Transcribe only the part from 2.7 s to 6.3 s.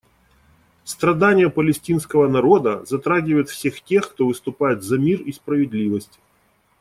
затрагивают всех тех, кто выступает за мир и справедливость.